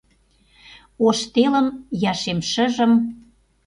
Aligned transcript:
Ош 1.07 1.19
телым 1.33 1.67
я 2.09 2.13
шем 2.21 2.39
шыжым 2.51 2.91